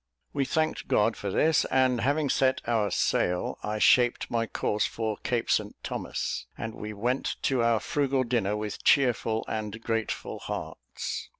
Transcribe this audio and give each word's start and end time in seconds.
We 0.33 0.45
thanked 0.45 0.87
God 0.87 1.15
for 1.15 1.29
this; 1.29 1.63
and 1.65 2.01
having 2.01 2.27
set 2.27 2.59
our 2.65 2.89
sail, 2.89 3.59
I 3.61 3.77
shaped 3.77 4.31
my 4.31 4.47
course 4.47 4.87
for 4.87 5.15
Cape 5.17 5.47
St 5.51 5.75
Thomas, 5.83 6.47
and 6.57 6.73
we 6.73 6.91
went 6.91 7.35
to 7.43 7.61
our 7.61 7.79
frugal 7.79 8.23
dinner 8.23 8.57
with 8.57 8.83
cheerful 8.83 9.45
and 9.47 9.79
grateful 9.83 10.39
hearts. 10.39 11.29